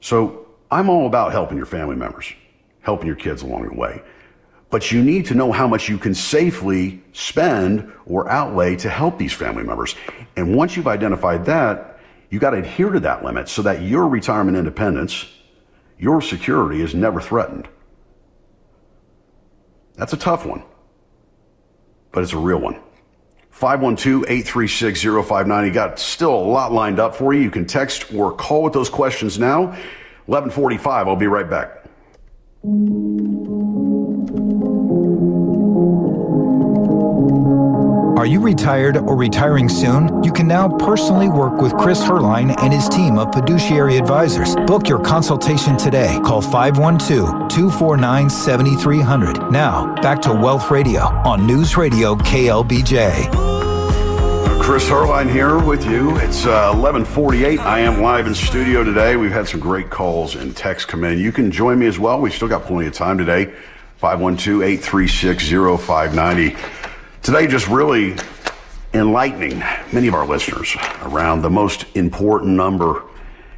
[0.00, 2.32] So I'm all about helping your family members,
[2.80, 4.02] helping your kids along the way.
[4.70, 9.18] But you need to know how much you can safely spend or outlay to help
[9.18, 9.94] these family members.
[10.36, 14.08] And once you've identified that, you got to adhere to that limit so that your
[14.08, 15.26] retirement independence,
[15.98, 17.68] your security is never threatened.
[19.96, 20.62] That's a tough one,
[22.12, 22.80] but it's a real one.
[23.52, 25.72] 512-836-0590.
[25.72, 27.40] Got still a lot lined up for you.
[27.40, 29.68] You can text or call with those questions now.
[30.26, 31.08] 1145.
[31.08, 31.86] I'll be right back.
[38.16, 40.24] Are you retired or retiring soon?
[40.24, 44.56] You can now personally work with Chris Heerlein and his team of fiduciary advisors.
[44.66, 46.18] Book your consultation today.
[46.24, 49.52] Call 512 249 7300.
[49.52, 53.30] Now, back to Wealth Radio on News Radio KLBJ.
[54.62, 56.16] Chris Heerlein here with you.
[56.16, 57.60] It's uh, 1148.
[57.60, 59.16] I am live in studio today.
[59.16, 61.18] We've had some great calls and texts come in.
[61.18, 62.22] You can join me as well.
[62.22, 63.52] We've still got plenty of time today.
[64.00, 66.56] 512-836-0590.
[67.26, 68.14] Today, just really
[68.94, 69.58] enlightening
[69.90, 73.02] many of our listeners around the most important number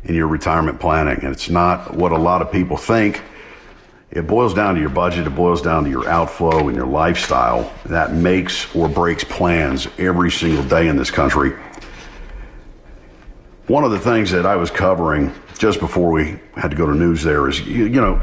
[0.04, 1.18] in your retirement planning.
[1.22, 3.20] And it's not what a lot of people think.
[4.10, 7.70] It boils down to your budget, it boils down to your outflow and your lifestyle
[7.84, 11.50] that makes or breaks plans every single day in this country.
[13.66, 16.94] One of the things that I was covering just before we had to go to
[16.94, 18.22] news there is, you, you know,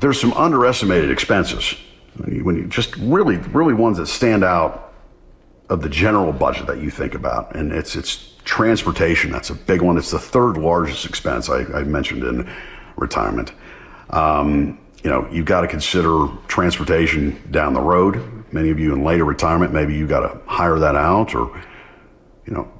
[0.00, 1.76] there's some underestimated expenses.
[2.20, 4.92] When you just really, really ones that stand out
[5.70, 7.54] of the general budget that you think about.
[7.54, 9.30] And it's, it's transportation.
[9.30, 9.96] That's a big one.
[9.96, 12.50] It's the third largest expense I, I mentioned in
[12.96, 13.52] retirement.
[14.10, 18.44] Um, you know, you've got to consider transportation down the road.
[18.52, 21.56] Many of you in later retirement, maybe you got to hire that out or,
[22.44, 22.70] you know,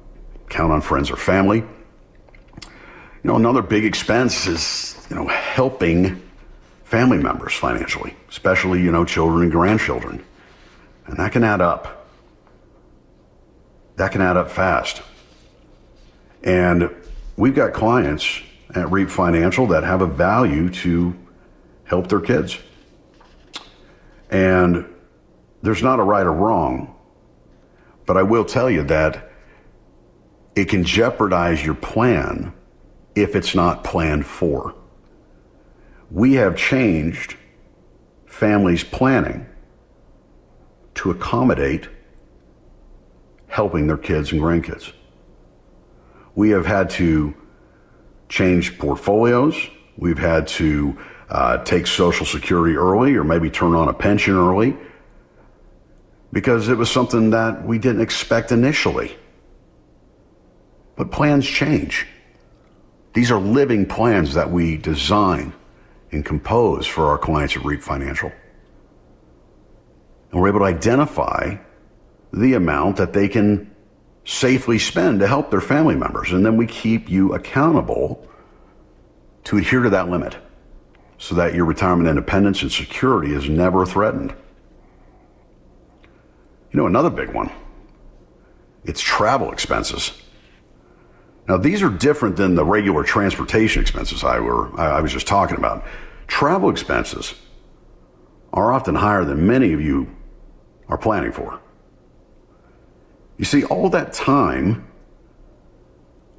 [0.49, 1.59] count on friends or family.
[1.59, 6.21] You know, another big expense is, you know, helping
[6.91, 10.21] family members financially, especially, you know, children and grandchildren.
[11.05, 12.05] And that can add up.
[13.95, 15.01] That can add up fast.
[16.43, 16.93] And
[17.37, 18.41] we've got clients
[18.75, 21.15] at Reap Financial that have a value to
[21.85, 22.59] help their kids.
[24.29, 24.85] And
[25.61, 26.93] there's not a right or wrong,
[28.05, 29.31] but I will tell you that
[30.57, 32.53] it can jeopardize your plan
[33.15, 34.75] if it's not planned for.
[36.11, 37.37] We have changed
[38.25, 39.45] families' planning
[40.95, 41.87] to accommodate
[43.47, 44.91] helping their kids and grandkids.
[46.35, 47.33] We have had to
[48.27, 49.55] change portfolios.
[49.97, 50.97] We've had to
[51.29, 54.75] uh, take Social Security early or maybe turn on a pension early
[56.33, 59.15] because it was something that we didn't expect initially.
[60.97, 62.05] But plans change.
[63.13, 65.53] These are living plans that we design
[66.11, 68.31] and compose for our clients at Reap Financial.
[70.31, 71.57] And we're able to identify
[72.33, 73.73] the amount that they can
[74.23, 76.31] safely spend to help their family members.
[76.31, 78.27] And then we keep you accountable
[79.45, 80.37] to adhere to that limit
[81.17, 84.33] so that your retirement independence and security is never threatened.
[86.71, 87.51] You know, another big one
[88.83, 90.20] it's travel expenses.
[91.51, 95.57] Now, these are different than the regular transportation expenses I, were, I was just talking
[95.57, 95.85] about.
[96.25, 97.35] Travel expenses
[98.53, 100.15] are often higher than many of you
[100.87, 101.59] are planning for.
[103.37, 104.87] You see, all that time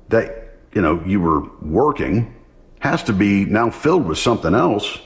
[0.09, 2.35] that you know you were working
[2.79, 4.99] has to be now filled with something else.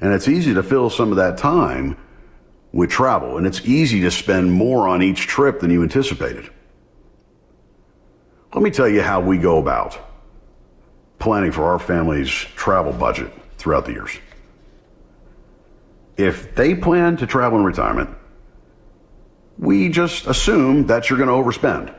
[0.00, 1.96] And it's easy to fill some of that time
[2.72, 3.38] with travel.
[3.38, 6.50] And it's easy to spend more on each trip than you anticipated.
[8.54, 9.98] Let me tell you how we go about
[11.18, 14.18] planning for our family's travel budget throughout the years.
[16.18, 18.10] If they plan to travel in retirement,
[19.58, 21.94] we just assume that you're going to overspend.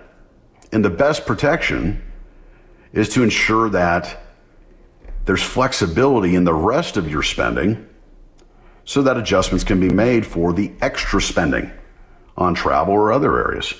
[0.71, 2.03] And the best protection
[2.91, 4.19] is to ensure that
[5.25, 7.87] there's flexibility in the rest of your spending
[8.85, 11.71] so that adjustments can be made for the extra spending
[12.37, 13.73] on travel or other areas.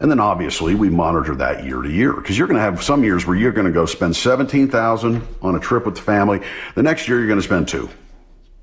[0.00, 3.04] And then obviously we monitor that year to year because you're going to have some
[3.04, 6.40] years where you're going to go spend 17,000 on a trip with the family.
[6.74, 7.88] The next year you're going to spend two.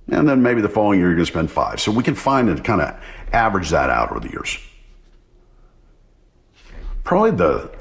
[0.09, 1.79] And then maybe the following year you're going to spend five.
[1.79, 2.99] So we can find and kind of
[3.31, 4.57] average that out over the years.
[7.03, 7.71] Probably the,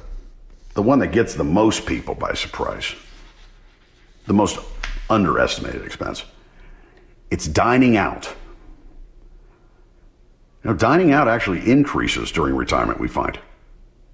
[0.75, 2.95] the one that gets the most people by surprise
[4.27, 4.59] the most
[5.09, 6.25] underestimated expense.
[7.31, 8.33] It's dining out.
[10.65, 13.39] Know, dining out actually increases during retirement, we find,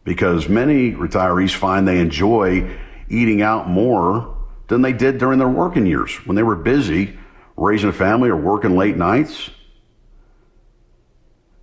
[0.05, 2.77] because many retirees find they enjoy
[3.09, 4.37] eating out more
[4.69, 7.19] than they did during their working years when they were busy
[7.57, 9.51] raising a family or working late nights.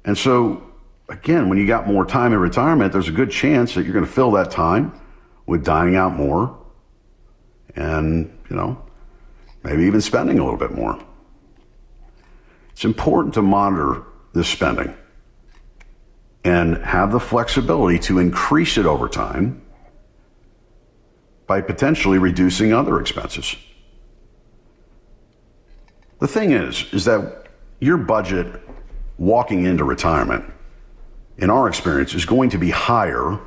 [0.05, 0.63] And so,
[1.07, 4.05] again, when you got more time in retirement, there's a good chance that you're going
[4.05, 4.99] to fill that time
[5.45, 6.57] with dining out more
[7.75, 8.82] and, you know,
[9.63, 10.99] maybe even spending a little bit more.
[12.71, 14.03] It's important to monitor
[14.34, 14.95] this spending
[16.43, 19.61] and have the flexibility to increase it over time
[21.47, 23.55] by potentially reducing other expenses.
[26.19, 27.47] The thing is, is that
[27.80, 28.61] your budget
[29.17, 30.45] walking into retirement,
[31.38, 33.39] in our experience, is going to be higher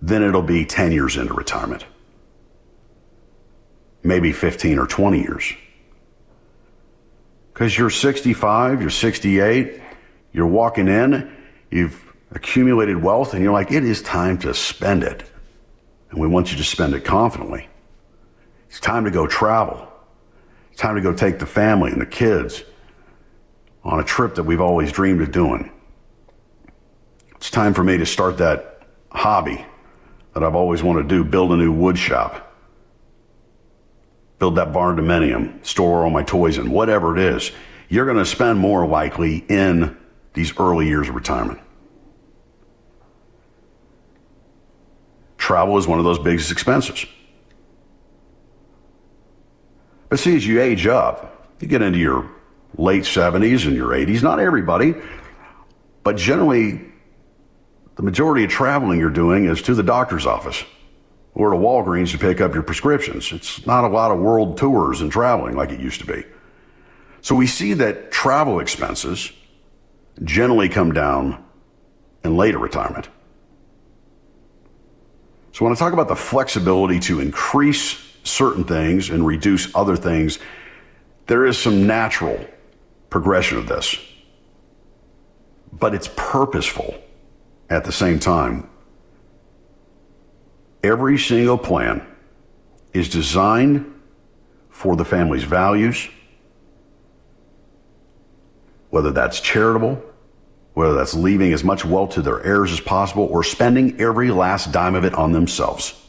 [0.00, 1.84] than it'll be 10 years into retirement
[4.02, 5.54] maybe 15 or 20 years.
[7.58, 9.80] Because you're 65, you're 68,
[10.32, 11.28] you're walking in,
[11.72, 15.28] you've accumulated wealth, and you're like, it is time to spend it.
[16.10, 17.68] And we want you to spend it confidently.
[18.68, 19.88] It's time to go travel.
[20.70, 22.62] It's time to go take the family and the kids
[23.82, 25.72] on a trip that we've always dreamed of doing.
[27.34, 29.66] It's time for me to start that hobby
[30.34, 32.47] that I've always wanted to do build a new wood shop.
[34.38, 37.50] Build that barn dominium, store all my toys in, whatever it is.
[37.88, 39.96] You're going to spend more likely in
[40.34, 41.60] these early years of retirement.
[45.38, 47.06] Travel is one of those biggest expenses.
[50.08, 52.30] But see, as you age up, you get into your
[52.76, 54.94] late 70s and your 80s, not everybody,
[56.04, 56.80] but generally,
[57.96, 60.64] the majority of traveling you're doing is to the doctor's office
[61.34, 63.32] or to Walgreens to pick up your prescriptions.
[63.32, 66.24] It's not a lot of world tours and traveling like it used to be.
[67.20, 69.32] So we see that travel expenses
[70.24, 71.44] generally come down
[72.24, 73.08] in later retirement.
[75.52, 80.38] So when I talk about the flexibility to increase certain things and reduce other things,
[81.26, 82.38] there is some natural
[83.10, 83.96] progression of this.
[85.72, 86.94] But it's purposeful
[87.70, 88.68] at the same time.
[90.82, 92.06] Every single plan
[92.92, 93.94] is designed
[94.70, 96.08] for the family's values,
[98.90, 100.02] whether that's charitable,
[100.74, 104.70] whether that's leaving as much wealth to their heirs as possible, or spending every last
[104.70, 106.00] dime of it on themselves.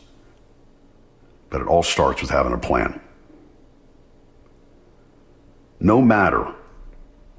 [1.49, 3.01] But it all starts with having a plan.
[5.79, 6.53] No matter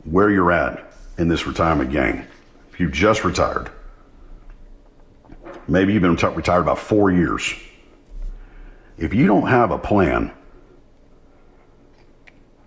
[0.05, 2.27] where you're at in this retirement game,
[2.73, 3.71] if you just retired,
[5.71, 7.55] maybe you've been retired about four years.
[8.99, 10.33] If you don't have a plan,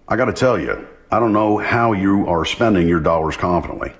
[0.08, 3.94] I got to tell you, I don't know how you are spending your dollars confidently.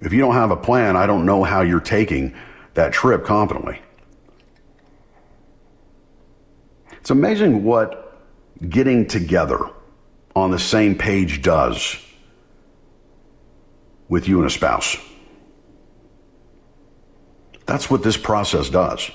[0.00, 2.34] If you don't have a plan, I don't know how you're taking
[2.74, 3.80] that trip confidently.
[6.92, 8.22] It's amazing what
[8.68, 9.58] getting together
[10.34, 11.96] on the same page does
[14.08, 14.96] with you and a spouse.
[17.66, 19.10] That's what this process does.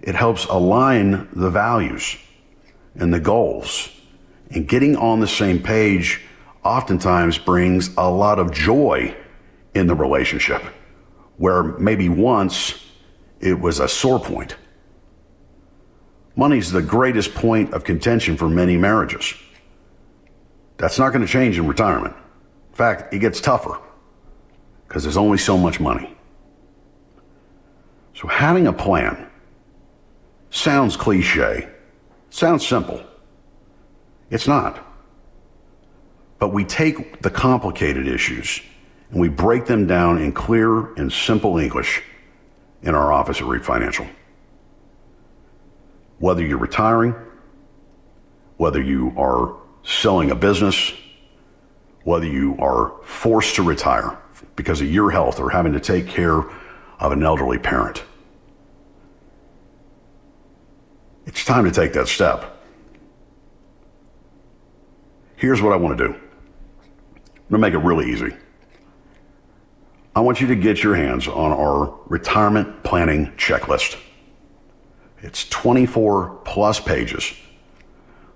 [0.00, 2.16] It helps align the values
[2.94, 3.88] and the goals.
[4.50, 6.20] And getting on the same page
[6.64, 9.16] oftentimes brings a lot of joy
[9.74, 10.62] in the relationship,
[11.36, 12.74] where maybe once
[13.40, 14.56] it was a sore point.
[16.36, 19.34] Money's the greatest point of contention for many marriages.
[20.78, 22.14] That's not going to change in retirement.
[22.70, 23.78] In fact, it gets tougher
[24.88, 26.16] because there's only so much money.
[28.14, 29.28] So having a plan
[30.50, 31.68] sounds cliche,
[32.30, 33.02] sounds simple.
[34.30, 34.86] It's not.
[36.38, 38.60] But we take the complicated issues
[39.10, 42.02] and we break them down in clear and simple English
[42.82, 44.06] in our office at REAP Financial.
[46.18, 47.14] Whether you're retiring,
[48.56, 50.92] whether you are selling a business,
[52.04, 54.18] whether you are forced to retire
[54.56, 56.44] because of your health or having to take care
[57.02, 58.04] of an elderly parent.
[61.26, 62.56] It's time to take that step.
[65.34, 66.14] Here's what I want to do.
[66.14, 68.36] I'm going to make it really easy.
[70.14, 73.98] I want you to get your hands on our retirement planning checklist.
[75.22, 77.32] It's 24 plus pages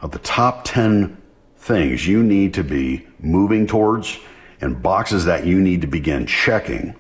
[0.01, 1.23] of the top 10
[1.59, 4.19] things you need to be moving towards
[4.61, 6.97] and boxes that you need to begin checking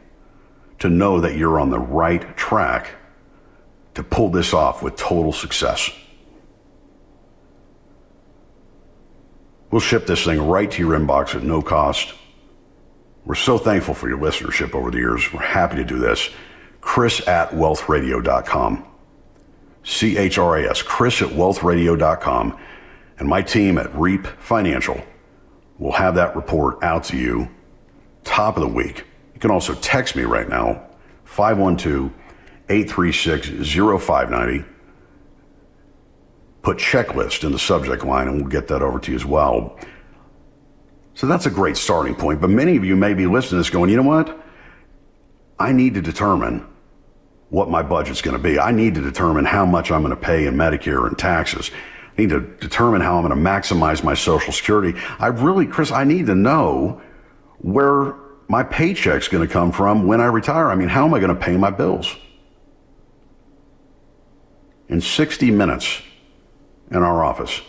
[0.78, 2.90] to know that you're on the right track
[3.94, 5.90] to pull this off with total success.
[9.70, 12.14] We'll ship this thing right to your inbox at no cost.
[13.24, 15.32] We're so thankful for your listenership over the years.
[15.32, 16.30] We're happy to do this.
[16.80, 18.86] Chris at wealthradio.com.
[19.82, 22.58] C H R A S, Chris at wealthradio.com
[23.18, 25.02] and my team at Reap Financial
[25.78, 27.48] will have that report out to you
[28.24, 29.04] top of the week.
[29.36, 30.82] You can also text me right now,
[31.26, 32.10] 512
[32.70, 34.64] 836 0590.
[36.62, 39.78] Put checklist in the subject line and we'll get that over to you as well.
[41.12, 42.40] So that's a great starting point.
[42.40, 44.42] But many of you may be listening to this going, you know what?
[45.58, 46.66] I need to determine
[47.50, 48.58] what my budget's going to be.
[48.58, 51.70] I need to determine how much I'm going to pay in Medicare and taxes
[52.16, 54.98] I need to determine how I'm going to maximize my Social Security.
[55.18, 57.02] I really, Chris, I need to know
[57.58, 58.14] where
[58.48, 60.70] my paycheck's going to come from when I retire.
[60.70, 62.14] I mean, how am I going to pay my bills?
[64.88, 66.02] In 60 minutes
[66.90, 67.60] in our office,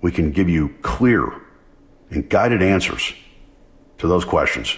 [0.00, 1.30] we can give you clear
[2.10, 3.12] and guided answers
[3.98, 4.76] to those questions.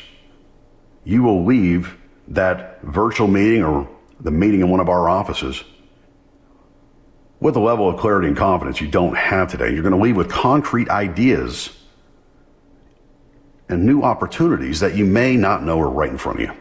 [1.06, 1.96] you will leave
[2.28, 3.86] that virtual meeting or
[4.20, 5.62] the meeting in one of our offices
[7.40, 9.70] with a level of clarity and confidence you don't have today.
[9.70, 11.70] You're going to leave with concrete ideas
[13.68, 16.54] and new opportunities that you may not know are right in front of you.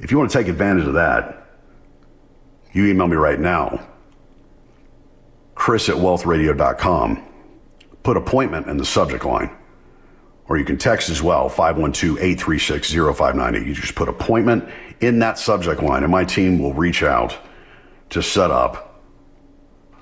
[0.00, 1.46] If you want to take advantage of that,
[2.72, 3.86] you email me right now,
[5.54, 7.28] chris at wealthradio.com.
[8.02, 9.50] Put appointment in the subject line.
[10.48, 13.66] Or you can text as well, 512 836 0598.
[13.66, 14.68] You just put appointment
[15.00, 17.38] in that subject line, and my team will reach out
[18.10, 19.00] to set up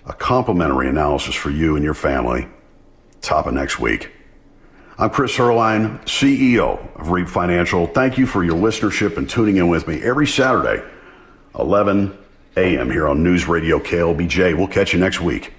[0.07, 2.49] a complimentary analysis for you and your family
[3.21, 4.11] top of next week.
[5.01, 7.87] I'm Chris Heerlein, CEO of REAP Financial.
[7.87, 10.87] Thank you for your listenership and tuning in with me every Saturday,
[11.59, 12.19] 11
[12.59, 12.91] a.m.
[12.91, 14.55] here on News Radio KLBJ.
[14.59, 15.55] We'll catch you next week.